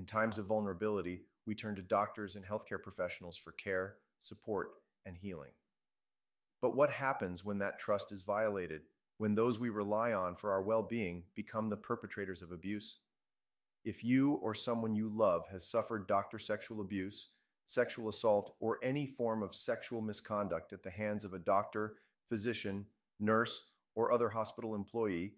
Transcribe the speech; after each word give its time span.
In 0.00 0.06
times 0.06 0.38
of 0.38 0.46
vulnerability, 0.46 1.24
we 1.44 1.54
turn 1.54 1.76
to 1.76 1.82
doctors 1.82 2.34
and 2.34 2.42
healthcare 2.42 2.82
professionals 2.82 3.36
for 3.36 3.52
care, 3.52 3.96
support, 4.22 4.70
and 5.04 5.14
healing. 5.14 5.50
But 6.62 6.74
what 6.74 6.88
happens 6.88 7.44
when 7.44 7.58
that 7.58 7.78
trust 7.78 8.10
is 8.10 8.22
violated, 8.22 8.80
when 9.18 9.34
those 9.34 9.58
we 9.58 9.68
rely 9.68 10.14
on 10.14 10.36
for 10.36 10.52
our 10.52 10.62
well 10.62 10.82
being 10.82 11.24
become 11.34 11.68
the 11.68 11.76
perpetrators 11.76 12.40
of 12.40 12.50
abuse? 12.50 12.96
If 13.84 14.02
you 14.02 14.36
or 14.36 14.54
someone 14.54 14.94
you 14.94 15.10
love 15.14 15.46
has 15.52 15.68
suffered 15.68 16.06
doctor 16.06 16.38
sexual 16.38 16.80
abuse, 16.80 17.28
sexual 17.66 18.08
assault, 18.08 18.54
or 18.58 18.78
any 18.82 19.04
form 19.04 19.42
of 19.42 19.54
sexual 19.54 20.00
misconduct 20.00 20.72
at 20.72 20.82
the 20.82 20.88
hands 20.88 21.24
of 21.24 21.34
a 21.34 21.38
doctor, 21.38 21.96
physician, 22.26 22.86
nurse, 23.18 23.64
or 23.94 24.12
other 24.12 24.30
hospital 24.30 24.74
employee, 24.74 25.34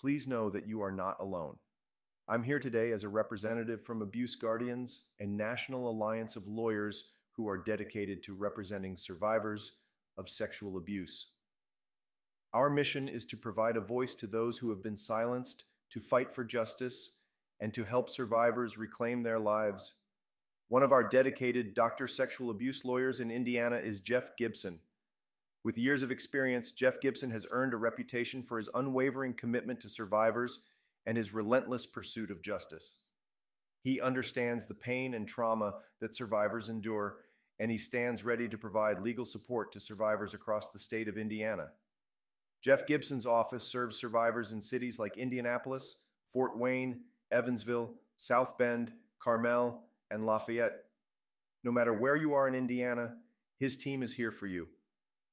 please 0.00 0.26
know 0.26 0.48
that 0.48 0.66
you 0.66 0.80
are 0.80 0.92
not 0.92 1.20
alone. 1.20 1.58
I'm 2.30 2.42
here 2.42 2.58
today 2.58 2.92
as 2.92 3.04
a 3.04 3.08
representative 3.08 3.82
from 3.82 4.02
Abuse 4.02 4.34
Guardians 4.34 5.04
and 5.18 5.34
National 5.34 5.88
Alliance 5.88 6.36
of 6.36 6.46
Lawyers 6.46 7.04
who 7.32 7.48
are 7.48 7.56
dedicated 7.56 8.22
to 8.24 8.34
representing 8.34 8.98
survivors 8.98 9.72
of 10.18 10.28
sexual 10.28 10.76
abuse. 10.76 11.28
Our 12.52 12.68
mission 12.68 13.08
is 13.08 13.24
to 13.26 13.38
provide 13.38 13.78
a 13.78 13.80
voice 13.80 14.14
to 14.16 14.26
those 14.26 14.58
who 14.58 14.68
have 14.68 14.82
been 14.82 14.96
silenced, 14.96 15.64
to 15.88 16.00
fight 16.00 16.30
for 16.30 16.44
justice, 16.44 17.12
and 17.60 17.72
to 17.72 17.84
help 17.84 18.10
survivors 18.10 18.76
reclaim 18.76 19.22
their 19.22 19.38
lives. 19.38 19.94
One 20.68 20.82
of 20.82 20.92
our 20.92 21.08
dedicated 21.08 21.72
doctor 21.72 22.06
sexual 22.06 22.50
abuse 22.50 22.84
lawyers 22.84 23.20
in 23.20 23.30
Indiana 23.30 23.76
is 23.76 24.00
Jeff 24.00 24.36
Gibson. 24.36 24.80
With 25.64 25.78
years 25.78 26.02
of 26.02 26.10
experience, 26.10 26.72
Jeff 26.72 27.00
Gibson 27.00 27.30
has 27.30 27.46
earned 27.50 27.72
a 27.72 27.78
reputation 27.78 28.42
for 28.42 28.58
his 28.58 28.68
unwavering 28.74 29.32
commitment 29.32 29.80
to 29.80 29.88
survivors 29.88 30.60
and 31.06 31.16
his 31.16 31.32
relentless 31.32 31.86
pursuit 31.86 32.30
of 32.30 32.42
justice. 32.42 32.96
He 33.82 34.00
understands 34.00 34.66
the 34.66 34.74
pain 34.74 35.14
and 35.14 35.26
trauma 35.26 35.74
that 36.00 36.14
survivors 36.14 36.68
endure, 36.68 37.16
and 37.58 37.70
he 37.70 37.78
stands 37.78 38.24
ready 38.24 38.48
to 38.48 38.58
provide 38.58 39.00
legal 39.00 39.24
support 39.24 39.72
to 39.72 39.80
survivors 39.80 40.34
across 40.34 40.70
the 40.70 40.78
state 40.78 41.08
of 41.08 41.16
Indiana. 41.16 41.68
Jeff 42.62 42.86
Gibson's 42.86 43.26
office 43.26 43.64
serves 43.64 43.96
survivors 43.96 44.52
in 44.52 44.60
cities 44.60 44.98
like 44.98 45.16
Indianapolis, 45.16 45.94
Fort 46.32 46.58
Wayne, 46.58 47.00
Evansville, 47.30 47.94
South 48.16 48.58
Bend, 48.58 48.92
Carmel, 49.20 49.82
and 50.10 50.26
Lafayette. 50.26 50.84
No 51.64 51.70
matter 51.70 51.92
where 51.92 52.16
you 52.16 52.34
are 52.34 52.48
in 52.48 52.54
Indiana, 52.54 53.14
his 53.58 53.76
team 53.76 54.02
is 54.02 54.14
here 54.14 54.32
for 54.32 54.46
you. 54.46 54.68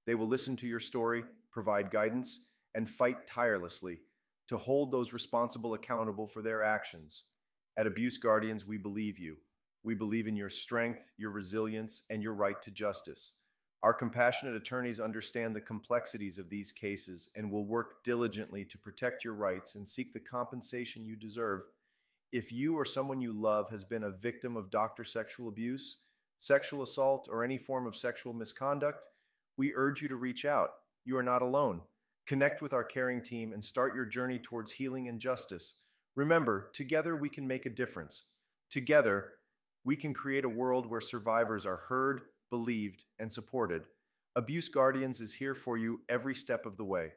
They 0.05 0.16
will 0.16 0.27
listen 0.27 0.55
to 0.57 0.67
your 0.67 0.79
story, 0.79 1.23
provide 1.52 1.91
guidance, 1.91 2.41
and 2.75 2.89
fight 2.89 3.25
tirelessly 3.25 4.00
to 4.47 4.57
hold 4.57 4.91
those 4.91 5.13
responsible 5.13 5.73
accountable 5.73 6.27
for 6.27 6.41
their 6.41 6.63
actions. 6.63 7.23
At 7.77 7.88
Abuse 7.88 8.17
Guardians, 8.17 8.65
we 8.65 8.77
believe 8.77 9.19
you. 9.19 9.38
We 9.83 9.95
believe 9.95 10.27
in 10.27 10.35
your 10.35 10.49
strength, 10.49 11.11
your 11.17 11.31
resilience, 11.31 12.01
and 12.09 12.23
your 12.23 12.33
right 12.33 12.61
to 12.63 12.71
justice. 12.71 13.33
Our 13.83 13.93
compassionate 13.93 14.55
attorneys 14.55 14.99
understand 14.99 15.55
the 15.55 15.61
complexities 15.61 16.39
of 16.39 16.49
these 16.49 16.71
cases 16.71 17.29
and 17.35 17.51
will 17.51 17.66
work 17.66 18.03
diligently 18.03 18.66
to 18.66 18.79
protect 18.79 19.23
your 19.23 19.35
rights 19.35 19.75
and 19.75 19.88
seek 19.88 20.11
the 20.11 20.19
compensation 20.19 21.05
you 21.05 21.16
deserve. 21.16 21.61
If 22.31 22.51
you 22.51 22.75
or 22.75 22.85
someone 22.85 23.21
you 23.21 23.31
love 23.31 23.69
has 23.69 23.83
been 23.83 24.05
a 24.05 24.09
victim 24.09 24.57
of 24.57 24.71
doctor 24.71 25.03
sexual 25.03 25.49
abuse, 25.49 25.97
sexual 26.39 26.81
assault, 26.81 27.27
or 27.31 27.43
any 27.43 27.57
form 27.57 27.85
of 27.85 27.95
sexual 27.95 28.33
misconduct, 28.33 29.05
we 29.57 29.73
urge 29.75 30.01
you 30.01 30.07
to 30.07 30.16
reach 30.16 30.45
out. 30.45 30.69
You 31.05 31.17
are 31.17 31.23
not 31.23 31.43
alone. 31.43 31.81
Connect 32.27 32.61
with 32.61 32.73
our 32.73 32.83
caring 32.83 33.21
team 33.21 33.53
and 33.53 33.63
start 33.63 33.93
your 33.93 34.05
journey 34.05 34.39
towards 34.39 34.71
healing 34.71 35.07
and 35.07 35.19
justice. 35.19 35.75
Remember, 36.15 36.71
together 36.73 37.15
we 37.15 37.29
can 37.29 37.47
make 37.47 37.67
a 37.67 37.69
difference. 37.69 38.23
Together, 38.71 39.33
we 39.83 39.95
can 39.95 40.11
create 40.11 40.43
a 40.43 40.49
world 40.49 40.89
where 40.89 41.01
survivors 41.01 41.67
are 41.67 41.83
heard, 41.87 42.21
believed, 42.49 43.03
and 43.19 43.31
supported. 43.31 43.83
Abuse 44.35 44.69
Guardians 44.69 45.21
is 45.21 45.33
here 45.33 45.53
for 45.53 45.77
you 45.77 46.01
every 46.09 46.33
step 46.33 46.66
of 46.66 46.77
the 46.77 46.83
way. 46.83 47.11